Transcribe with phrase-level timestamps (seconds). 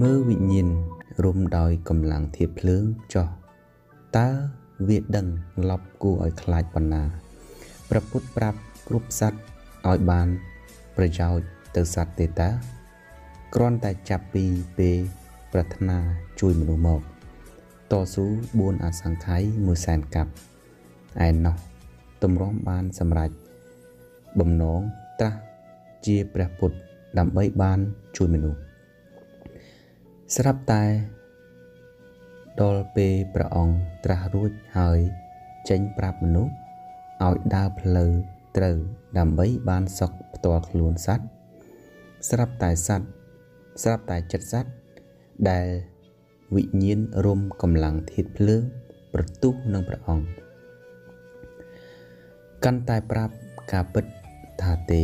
[0.00, 0.68] មើលវិញ្ញាណ
[1.24, 2.84] រុំដោយកម្លាំងធាតុភ្លើង
[3.14, 3.28] ចោះ
[4.16, 4.28] តើ
[4.88, 5.26] វាដឹង
[5.70, 7.02] ឡប់គួរឲ្យខ្លាចប៉ុណ្ណា
[7.90, 9.38] ព្រះពុទ្ធប្រាប់គ្រប់សត្វ
[9.88, 10.28] ឲ្យបាន
[10.96, 11.46] ប្រយោជន៍
[11.76, 12.50] ទៅសត្វទេតា
[13.54, 14.44] គ្រាន់តែចាប់ពី
[14.78, 14.96] ពេល
[15.52, 15.98] ប្រាថ្នា
[16.40, 17.00] ជួយមនុស្សមក
[17.92, 18.24] តស៊ូ
[18.56, 20.32] 4អសង្ខ័យ1សែនកាប់
[21.26, 21.56] ឯណោះ
[22.22, 23.30] តម្រាំបានសម្រេច
[24.38, 24.80] បំណង
[25.20, 25.38] ត្រាស់
[26.06, 26.76] ជាព្រះពុទ្ធ
[27.18, 27.78] ដើម្បីបាន
[28.18, 28.67] ជួយមនុស្ស
[30.36, 30.84] ស្រាប់តែ
[32.60, 35.00] ដល់ពេលព្រះអង្គត្រាស់រួចហើយ
[35.68, 36.52] ចេញប្រាប់មនុស្ស
[37.26, 38.10] ឲ្យដើរផ្លូវ
[38.56, 38.76] ត្រូវ
[39.18, 41.24] ដើម្បីបានសុខផ្ទាល់ខ្លួនសត្វ
[42.30, 43.06] ស្រាប់តែសត្វ
[43.82, 44.70] ស្រាប់តែចិត្តសត្វ
[45.50, 45.66] ដែល
[46.54, 48.62] វិញ្ញាណរុំកម្លាំងធាតភ្លើង
[49.14, 50.26] ប្រទុះនឹងព្រះអង្គ
[52.64, 53.34] កាន់តែប្រាប់
[53.72, 54.04] ការពិត
[54.62, 55.02] ថាទេ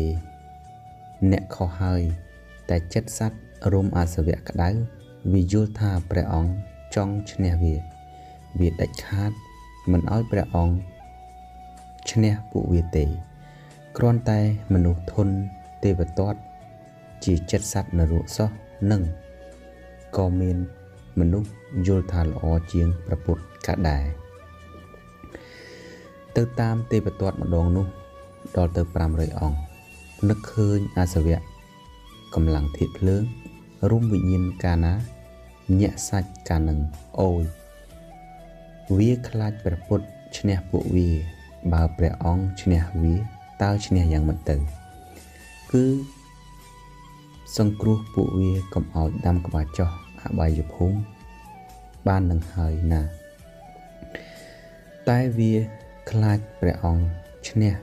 [1.32, 2.02] អ្នកខុសហើយ
[2.70, 3.38] តែចិត្តសត្វ
[3.72, 4.70] រុំអាសវៈក្តៅ
[5.32, 6.52] វាយល់ថាព្រះអង្គ
[6.94, 7.74] ចង់ឈ្នះវា
[8.60, 9.32] វាដាច់ខាត
[9.92, 10.74] មិនឲ្យព្រះអង្គ
[12.10, 13.04] ឈ្នះពួកវាទេ
[13.96, 14.40] គ្រាន់តែ
[14.74, 15.34] មនុស្សធន់
[15.84, 16.38] ទេវទត្ត
[17.24, 18.50] ជាចិត្តសត្វនរកសោះ
[18.90, 19.02] នឹង
[20.16, 20.56] ក៏មាន
[21.18, 21.48] មនុស្ស
[21.86, 23.36] យល់ថាល្អជាងប្រពុត
[23.66, 24.04] ក៏ដែរ
[26.36, 27.86] ទៅតាមទេវទត្តម្ដងនោះ
[28.56, 29.58] ដល់ទៅ500អង្គ
[30.28, 31.38] នឹកឃើញអាសវៈ
[32.34, 33.24] កម្លាំងធាតភ្លើង
[33.90, 35.13] រុំវិញ្ញាណកាណា
[35.80, 36.78] ញាក់សាច់កានឹង
[37.20, 37.44] អូយ
[38.96, 40.06] វាខ្លាចព្រះពុទ្ធ
[40.36, 41.10] ឈ្នះពួកវា
[41.72, 43.14] បើព្រះអង្គឈ្នះវា
[43.62, 44.56] តើឈ្នះយ៉ាងម៉េចទៅ
[45.72, 45.84] គឺ
[47.56, 49.90] សង្គ្រោះពួកវាកុំឲ្យដាំក្បាលចោះ
[50.22, 50.98] អបាយភូមិ
[52.06, 53.02] បាននឹងហើយណា
[55.08, 55.54] តែវា
[56.10, 57.04] ខ្លាចព្រះអង្គ
[57.48, 57.74] ឈ្នះ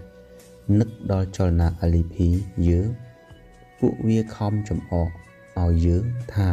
[0.80, 2.28] នឹកដល់ចលនាអលីភី
[2.68, 2.88] យើង
[3.80, 5.10] ពួកវាខំចំអក
[5.60, 6.50] ឲ្យយើងថា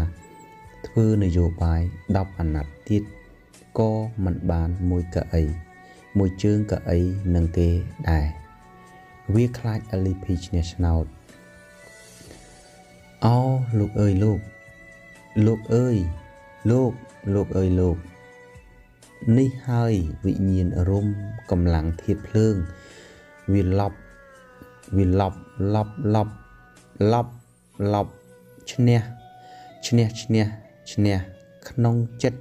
[0.87, 1.83] ធ្វើនយោបាយ
[2.15, 3.03] 10អាណត្តិទៀត
[3.78, 3.93] ក៏
[4.25, 5.44] មិនបានមួយកៅអី
[6.19, 7.00] មួយជើងកៅអី
[7.34, 7.69] នឹងគេ
[8.09, 8.27] ដែរ
[9.34, 11.05] វាខ្លាច LP ឈ្នះឆ្នោត
[13.27, 13.39] អោ
[13.78, 14.41] លោកអើយលោក
[15.47, 15.97] លោកអើយ
[16.71, 16.93] លោក
[17.34, 17.97] លោកអើយលោក
[19.39, 19.93] នេះហើយ
[20.25, 21.06] វិញ្ញាណរុំ
[21.50, 22.56] កម្លាំងធាតភ្លើង
[23.53, 23.99] វាឡប់
[24.97, 25.39] វាឡប់
[25.75, 26.33] ឡប់ឡប់
[27.12, 27.33] ឡប់
[27.93, 28.10] ឡប់
[28.72, 29.00] ឈ្នះ
[29.87, 30.47] ឈ្នះឈ្នះ
[30.91, 31.19] ឈ្នះ
[31.69, 32.41] ក្នុងចិត្ត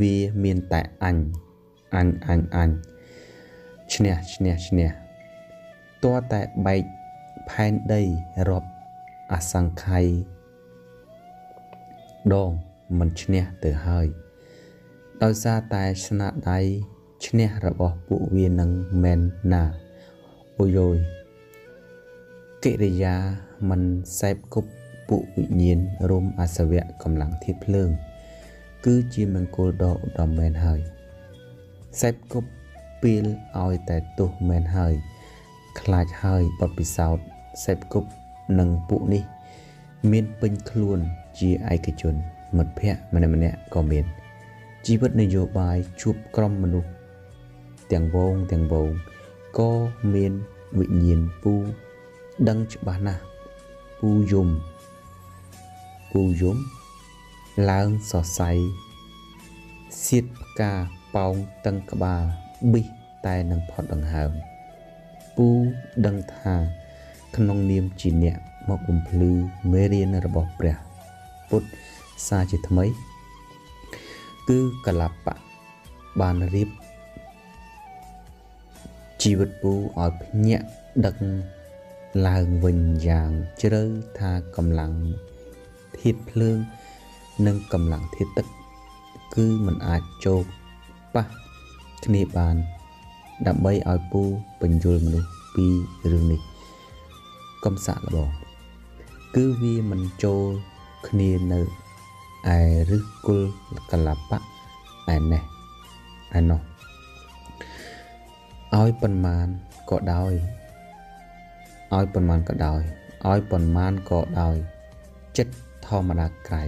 [0.00, 1.16] វាមានតែអញ
[1.94, 2.70] អញអញអញ
[3.92, 4.90] ឈ្នះឈ្នះឈ្នះ
[6.04, 6.82] តើតែបែក
[7.48, 8.02] ផែនដី
[8.48, 8.68] រាប់
[9.32, 10.06] អសង្ខ័យ
[12.34, 12.50] ដង
[12.98, 14.06] មិនឈ្នះទៅហើយ
[15.22, 16.58] ដោយសារតែស្នាដៃ
[17.26, 18.70] ឈ្នះរបស់ពួកវានឹង
[19.02, 19.20] មែន
[19.52, 19.64] ណា
[20.58, 20.96] អូយយ
[22.64, 23.16] កិរិយា
[23.68, 23.82] មិន
[24.20, 24.70] សេពគប់
[25.10, 25.78] ពួកវិញ្ញាណ
[26.10, 27.90] រមអសវៈកម្លាំងធាតភ្លើង
[28.84, 30.80] គឺជាមង្គលដ៏ឧត្តមមែនហើយ
[32.00, 32.48] សេពគប់
[33.02, 33.24] ពីល
[33.64, 34.94] ឲ្យតែទោសមែនហើយ
[35.80, 37.24] ខ្លាចហើយបទពិសោធន៍
[37.64, 38.08] សេពគប់
[38.58, 39.22] នឹងពួកនេះ
[40.12, 40.98] មានពេញខ្លួន
[41.40, 42.14] ជាឯកជន
[42.56, 44.04] មិត្តភ័ក្តិម្នាក់ម្នាក់ក៏មាន
[44.86, 46.90] ជីវិតនយោបាយជួបក្រុមមនុស្ស
[47.92, 48.90] ទាំងវងទាំងវង
[49.58, 49.70] ក៏
[50.14, 50.32] មាន
[50.78, 51.54] វិញ្ញាណពូ
[52.48, 53.22] ដឹងច្បាស់ណាស់
[54.00, 54.48] ពូយំ
[56.12, 56.58] ពូយំ
[57.70, 58.50] ឡើងសរសៃ
[60.04, 60.72] សៀតផ្កា
[61.14, 61.34] ប៉ោង
[61.66, 62.24] តឹងក្បាល
[62.72, 62.86] ប៊ីស
[63.26, 64.30] តែនឹងផុតដង្ហើម
[65.36, 65.48] ពូ
[66.06, 66.54] ដឹងថា
[67.36, 68.36] ក្នុងនាមជាអ្នក
[68.68, 69.30] មកបំភ្លឺ
[69.72, 70.76] មេរៀនរបស់ព្រះ
[71.50, 71.68] ពុទ្ធ
[72.28, 72.84] សាជាថ្មី
[74.48, 75.34] គឺកលបៈ
[76.20, 76.68] បានរៀប
[79.22, 80.66] ជីវិតពូឲ្យភ្ញាក់
[81.06, 81.16] ដឹក
[82.26, 83.30] ឡើងវិញយ៉ាង
[83.62, 83.82] ជ្រៅ
[84.18, 84.92] ថាកម្លាំង
[86.00, 86.58] ធាតភ្លើង
[87.46, 88.46] និងកម្លាំងធាតទឹក
[89.34, 90.42] គឺมันអាចចូល
[91.14, 91.24] ប៉ះ
[92.04, 92.56] គ្នាបាន
[93.46, 94.22] ដើម្បីឲ្យពូ
[94.60, 95.66] បញ្យលមនុស្សពី
[96.10, 96.40] រឿងនេះ
[97.64, 98.30] កំសាក់លបង
[99.36, 100.44] គឺវាមិនចូល
[101.08, 102.60] គ្នានៅឯ
[102.90, 103.48] ឫសគល់
[103.90, 104.38] កលបៈ
[105.14, 105.42] ឯនេះ
[106.38, 106.60] ឯនោះ
[108.78, 109.46] ឲ្យប៉ុន្មាន
[109.90, 110.32] ក៏ដោយ
[111.94, 112.80] ឲ្យប៉ុន្មានក៏ដោយ
[113.28, 114.56] ឲ្យប៉ុន្មានក៏ដោយ
[115.38, 115.54] ចិត្ត
[115.94, 116.64] ធម្មតាក្រៃ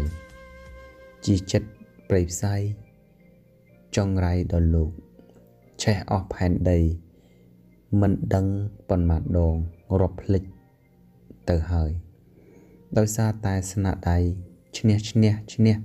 [1.26, 1.68] ជាចិត្ត
[2.08, 2.54] ប្រៃផ្សៃ
[3.96, 4.90] ចងរៃដល់លោក
[5.82, 6.80] ឆេះអស់ផែនដី
[8.00, 8.46] មិនដឹង
[8.88, 9.54] ប៉ុន្មានដង
[10.00, 10.42] រាប់ភ្លេច
[11.48, 11.90] ទៅហើយ
[12.98, 14.18] ដោយសារតែស្នាដៃ
[14.78, 15.76] ឈ្នះឈ្នះឈ្នះ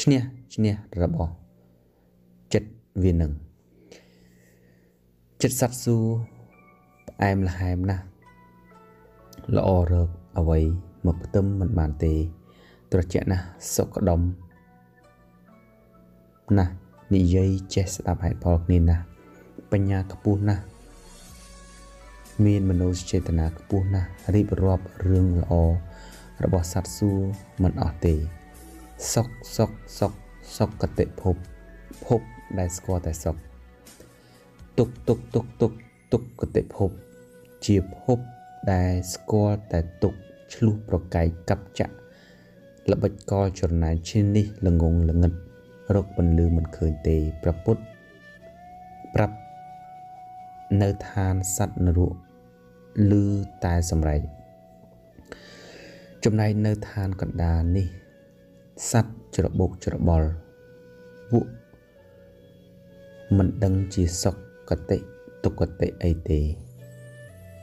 [0.00, 0.20] ឈ្នះ
[0.54, 1.32] ឈ្នះរបស់
[2.52, 2.70] ចិត្ត
[3.02, 3.32] វានឹង
[5.42, 5.96] ចិត្តសັດស៊ូ
[7.08, 8.04] ផ្អែមល្ហែមណាស់
[9.56, 10.08] ល្អរក
[10.38, 10.60] អ្វី
[11.06, 12.14] មកផ្ទឹមមិនបានទេ
[12.92, 13.44] ត្រជាក់ណាស់
[13.74, 14.22] សុខដុម
[16.58, 16.72] ណាស់
[17.14, 19.02] និយាយចេះស្ដាប់ហេតុផលគ្នាណាស់
[19.72, 20.62] បញ្ញាខ្ពស់ណាស់
[22.44, 25.52] មានមនោចេតនាខ្ពស់ណាស់រៀបរាប់រឿងល្អ
[26.44, 27.20] របស់សត្វសួរ
[27.62, 28.14] មិនអស់ទេ
[29.12, 30.12] សុខសុខសុខ
[30.56, 31.36] សុខកតិភព
[32.06, 32.20] ភព
[32.58, 33.36] ដែលស្គាល់តែសុខ
[34.78, 35.72] ទុកទុកទុកទុក
[36.12, 36.90] ទុកកតិភព
[37.66, 38.18] ជាភព
[38.72, 40.14] ដែលស្គាល់តែទុក
[40.52, 41.88] ឆ្លុះប្រកែកកັບចៈ
[42.92, 45.32] ល្បិចកលចរណៃឈិននេះល្ងងល្ងិត
[45.94, 47.76] រកពន្លឺមិនឃើញទេប្រពុត
[49.14, 49.36] ប្រាប់
[50.82, 52.14] នៅឋានសត្វនរក
[53.10, 53.12] ឮ
[53.64, 54.20] តែសម្រែក
[56.24, 57.86] ចំណែកនៅឋានកណ្ដាលនេះ
[58.90, 60.28] សត្វច្របូកច្របល់
[61.30, 61.46] ពួក
[63.36, 64.36] មិនដឹងជាសុខ
[64.70, 64.98] កតិ
[65.44, 66.40] ទុគតិអីទេ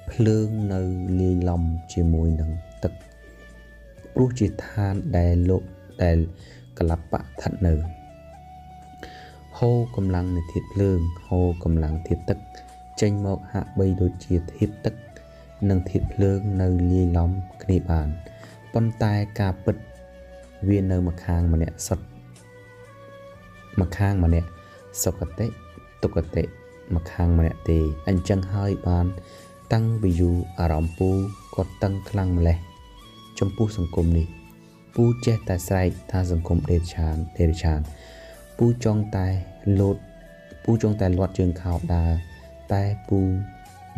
[0.10, 0.82] ភ្លើងនៅ
[1.20, 1.64] លាយឡំ
[1.94, 2.52] ជាមួយនឹង
[2.84, 2.94] ទឹក
[4.16, 5.64] ព្រោះជាឋានដែលលោក
[6.04, 6.18] ដែល
[6.78, 7.74] កលបៈស្ថិតនៅ
[9.58, 12.40] ហូរកម្លាំងនៃធាតុភ្លើងហូរកម្លាំងធាតុទឹក
[13.02, 14.96] ចេញមកហាក់បីដូចជាធាតុទឹក
[15.70, 17.32] និងធាតុភ្លើងនៅលាយឡំ
[17.64, 18.08] គ្នាបាន
[18.74, 19.76] ប៉ុន្តែការពិត
[20.70, 22.06] វានៅម្ខាងម្នាក់សុទ្ធ
[23.82, 24.48] ម្ខាងម្នាក់
[25.04, 25.48] សុគតិ
[26.04, 26.44] ទុគតិ
[26.96, 29.06] ម្ខាងម្នាក់ទេអញ្ចឹងហើយបាន
[29.74, 31.10] តាំងពីយូរអារម្មណ៍ពូ
[31.56, 32.58] ក៏តឹងខ្លាំងម្លេះ
[33.40, 34.28] ចំពោះសង្គមនេះ
[34.96, 37.80] ពូចេះតែស្រែកថាសង្គមដេរឆានដេរឆាន
[38.58, 39.28] ពូចង់តែ
[39.80, 39.98] លោត
[40.64, 42.12] ពូចង់តែលាត់ជើងខោដើរ
[42.74, 43.20] តែពូ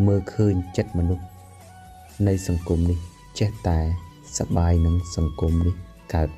[0.07, 1.25] មើលឃើញចិត្តមនុស្ស
[2.27, 2.99] នៃសង្គមនេះ
[3.39, 3.79] ចេះតែ
[4.39, 5.75] សបាយនឹងសង្គមនេះ
[6.13, 6.29] កើត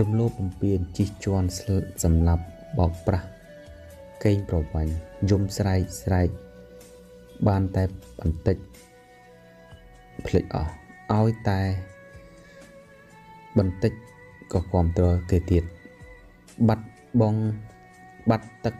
[0.00, 1.48] រំលោភបំពានជិះជាន់
[2.02, 2.44] សម្លាប់
[2.78, 3.28] បោកប្រាស់
[4.24, 4.92] កេងប្រវាញ់
[5.30, 6.28] យំស្រែកស្រែក
[7.48, 7.84] បានតែ
[8.20, 8.56] បន្តិច
[10.26, 10.81] ភ្លេចអស់
[11.18, 11.60] ឲ្យតែ
[13.58, 13.92] បន្តិច
[14.52, 15.64] ក៏គ្រប់គ្រងគេទៀត
[16.68, 16.86] បាត់
[17.20, 17.34] បង
[18.30, 18.74] បាត់ទឹក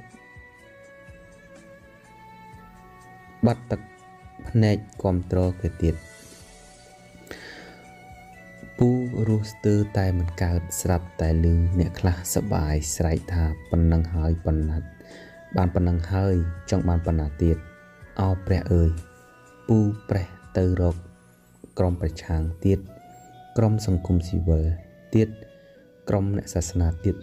[3.47, 3.81] បាត់ទឹក
[4.49, 5.95] ភ្នែកគ្រប់គ្រងគេទៀត
[8.79, 8.89] ពូ
[9.29, 14.87] រស់ស្ទើរតែមិនកើតស្រាប់តែលឺអ្នកខ្លះសបាយស្រែកថាប៉ុណ្ណឹងហើយប៉ុណ្ណាត់
[15.57, 16.35] បានប៉ុណ្ណឹងហើយ
[16.71, 17.57] ចង់បានប៉ុណ្ណាទៀត
[18.21, 18.91] អោព្រះអើយ
[19.69, 19.79] ពូ
[20.09, 20.27] ប្រេះ
[20.57, 20.97] ទៅរក
[21.79, 22.79] ក្រមប្រឆាំងទៀត
[23.59, 24.65] ក្រមសង្គមស៊ីវិល
[25.15, 25.29] ទៀត
[26.09, 27.17] ក្រមអ្នកសាសនាទៀត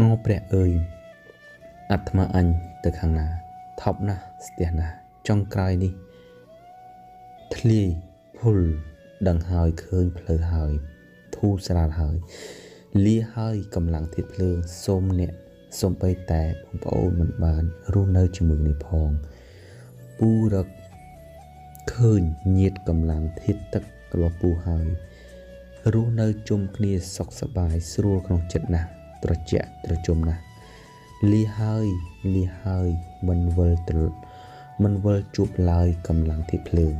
[0.00, 0.72] អោព្រះអើយ
[1.90, 2.46] អាត្មាអញ
[2.84, 3.26] ទៅខាងណា
[3.82, 4.94] ថប់ណាស់ស្ទះណាស់
[5.28, 5.92] ចុងក្រោយនេះ
[7.56, 7.88] ធ្លាយ
[8.38, 8.58] ភុល
[9.28, 10.72] ដឹងហើយឃើញផ្លូវហើយ
[11.36, 12.16] ធូរស្រាលហើយ
[13.04, 15.32] លាហើយកម្លាំងធាតភ្លើងសូមអ្នក
[15.80, 19.10] សូមបីតែបងប្អូនមិនបានរស់នៅជាមួយនេះផង
[20.24, 20.68] ពូរក
[21.94, 22.22] ឃើញ
[22.58, 23.84] ញាតកម្លាំងធាតទឹក
[24.20, 24.86] របស់ពូហើយ
[25.92, 28.88] រស់នៅជុំគ្នាសុខសប្បាយស្រួលក្នុងចិត្តណាស់
[29.24, 30.42] ត្រជាក់ត្រជុំណាស់
[31.32, 31.86] លីហើយ
[32.34, 32.88] លីហើយ
[33.28, 33.98] មិនវិលត្រ
[34.82, 36.94] មិនវិលជួបឡើយកម្លាំងធាតភ្លើង